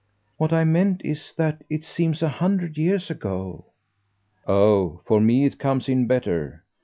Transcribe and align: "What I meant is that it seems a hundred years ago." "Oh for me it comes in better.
"What 0.37 0.51
I 0.51 0.63
meant 0.63 1.03
is 1.05 1.31
that 1.37 1.63
it 1.69 1.83
seems 1.83 2.23
a 2.23 2.27
hundred 2.29 2.75
years 2.75 3.11
ago." 3.11 3.65
"Oh 4.47 5.01
for 5.05 5.21
me 5.21 5.45
it 5.45 5.59
comes 5.59 5.87
in 5.87 6.07
better. 6.07 6.63